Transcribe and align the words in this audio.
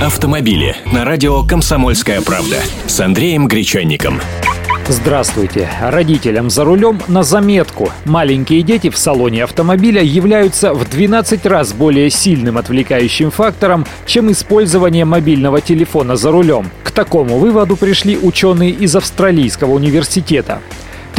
Автомобили 0.00 0.76
на 0.92 1.04
радио 1.04 1.42
«Комсомольская 1.42 2.20
правда» 2.20 2.58
с 2.86 3.00
Андреем 3.00 3.48
Гречанником. 3.48 4.20
Здравствуйте. 4.86 5.68
Родителям 5.82 6.50
за 6.50 6.62
рулем 6.62 7.00
на 7.08 7.24
заметку. 7.24 7.90
Маленькие 8.04 8.62
дети 8.62 8.90
в 8.90 8.96
салоне 8.96 9.42
автомобиля 9.42 10.00
являются 10.00 10.72
в 10.72 10.88
12 10.88 11.44
раз 11.46 11.72
более 11.72 12.10
сильным 12.10 12.58
отвлекающим 12.58 13.32
фактором, 13.32 13.86
чем 14.06 14.30
использование 14.30 15.04
мобильного 15.04 15.60
телефона 15.60 16.14
за 16.14 16.30
рулем. 16.30 16.70
К 16.84 16.92
такому 16.92 17.38
выводу 17.38 17.76
пришли 17.76 18.16
ученые 18.16 18.70
из 18.70 18.94
Австралийского 18.94 19.72
университета. 19.72 20.60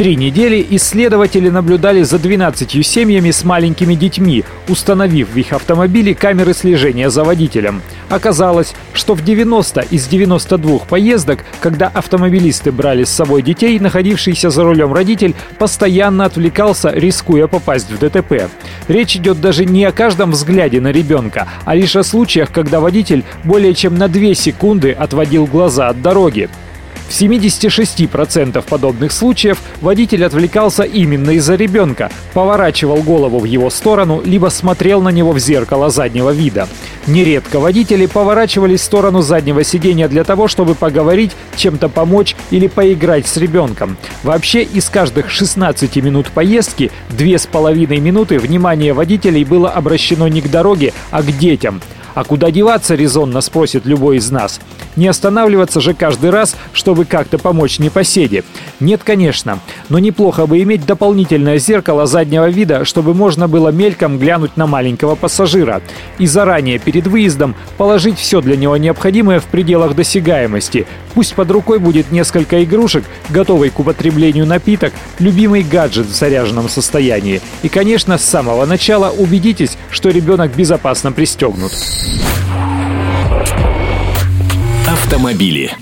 Три 0.00 0.16
недели 0.16 0.66
исследователи 0.70 1.50
наблюдали 1.50 2.00
за 2.04 2.18
12 2.18 2.86
семьями 2.86 3.30
с 3.30 3.44
маленькими 3.44 3.94
детьми, 3.94 4.44
установив 4.66 5.28
в 5.28 5.36
их 5.36 5.52
автомобиле 5.52 6.14
камеры 6.14 6.54
слежения 6.54 7.10
за 7.10 7.22
водителем. 7.22 7.82
Оказалось, 8.08 8.72
что 8.94 9.12
в 9.12 9.22
90 9.22 9.82
из 9.90 10.06
92 10.06 10.78
поездок, 10.88 11.44
когда 11.60 11.88
автомобилисты 11.88 12.72
брали 12.72 13.04
с 13.04 13.10
собой 13.10 13.42
детей, 13.42 13.78
находившийся 13.78 14.48
за 14.48 14.64
рулем 14.64 14.94
родитель 14.94 15.34
постоянно 15.58 16.24
отвлекался, 16.24 16.92
рискуя 16.94 17.46
попасть 17.46 17.90
в 17.90 17.98
ДТП. 17.98 18.48
Речь 18.88 19.16
идет 19.16 19.42
даже 19.42 19.66
не 19.66 19.84
о 19.84 19.92
каждом 19.92 20.30
взгляде 20.30 20.80
на 20.80 20.92
ребенка, 20.92 21.46
а 21.66 21.74
лишь 21.74 21.94
о 21.94 22.04
случаях, 22.04 22.50
когда 22.52 22.80
водитель 22.80 23.22
более 23.44 23.74
чем 23.74 23.98
на 23.98 24.08
2 24.08 24.32
секунды 24.32 24.92
отводил 24.92 25.44
глаза 25.44 25.88
от 25.90 26.00
дороги. 26.00 26.48
В 27.10 27.12
76% 27.12 28.64
подобных 28.68 29.10
случаев 29.10 29.58
водитель 29.80 30.24
отвлекался 30.24 30.84
именно 30.84 31.30
из-за 31.30 31.56
ребенка, 31.56 32.08
поворачивал 32.34 33.02
голову 33.02 33.40
в 33.40 33.44
его 33.44 33.68
сторону, 33.68 34.22
либо 34.24 34.46
смотрел 34.46 35.02
на 35.02 35.08
него 35.08 35.32
в 35.32 35.40
зеркало 35.40 35.90
заднего 35.90 36.30
вида. 36.30 36.68
Нередко 37.08 37.58
водители 37.58 38.06
поворачивались 38.06 38.82
в 38.82 38.84
сторону 38.84 39.22
заднего 39.22 39.64
сидения 39.64 40.06
для 40.06 40.22
того, 40.22 40.46
чтобы 40.46 40.76
поговорить, 40.76 41.32
чем-то 41.56 41.88
помочь 41.88 42.36
или 42.52 42.68
поиграть 42.68 43.26
с 43.26 43.36
ребенком. 43.38 43.96
Вообще, 44.22 44.62
из 44.62 44.88
каждых 44.88 45.30
16 45.30 45.96
минут 45.96 46.28
поездки, 46.28 46.92
2,5 47.10 47.98
минуты 47.98 48.38
внимание 48.38 48.92
водителей 48.92 49.42
было 49.42 49.68
обращено 49.68 50.28
не 50.28 50.42
к 50.42 50.48
дороге, 50.48 50.92
а 51.10 51.24
к 51.24 51.36
детям. 51.36 51.82
А 52.14 52.22
куда 52.22 52.52
деваться, 52.52 52.94
резонно 52.94 53.40
спросит 53.40 53.84
любой 53.84 54.18
из 54.18 54.30
нас. 54.30 54.60
Не 54.96 55.08
останавливаться 55.08 55.80
же 55.80 55.94
каждый 55.94 56.30
раз, 56.30 56.56
чтобы 56.72 57.04
как-то 57.04 57.38
помочь 57.38 57.78
непоседе. 57.78 58.44
Нет, 58.80 59.02
конечно, 59.04 59.60
но 59.88 59.98
неплохо 59.98 60.46
бы 60.46 60.60
иметь 60.62 60.84
дополнительное 60.84 61.58
зеркало 61.58 62.06
заднего 62.06 62.48
вида, 62.48 62.84
чтобы 62.84 63.14
можно 63.14 63.48
было 63.48 63.68
мельком 63.68 64.18
глянуть 64.18 64.56
на 64.56 64.66
маленького 64.66 65.14
пассажира. 65.14 65.80
И 66.18 66.26
заранее 66.26 66.78
перед 66.78 67.06
выездом 67.06 67.54
положить 67.76 68.18
все 68.18 68.40
для 68.40 68.56
него 68.56 68.76
необходимое 68.76 69.40
в 69.40 69.44
пределах 69.44 69.94
досягаемости. 69.94 70.86
Пусть 71.14 71.34
под 71.34 71.50
рукой 71.50 71.78
будет 71.78 72.10
несколько 72.12 72.62
игрушек, 72.64 73.04
готовый 73.30 73.70
к 73.70 73.78
употреблению 73.80 74.46
напиток, 74.46 74.92
любимый 75.18 75.62
гаджет 75.62 76.06
в 76.06 76.14
заряженном 76.14 76.68
состоянии. 76.68 77.40
И, 77.62 77.68
конечно, 77.68 78.18
с 78.18 78.24
самого 78.24 78.66
начала 78.66 79.10
убедитесь, 79.10 79.76
что 79.90 80.10
ребенок 80.10 80.54
безопасно 80.54 81.12
пристегнут. 81.12 81.72
Автомобили. 85.12 85.76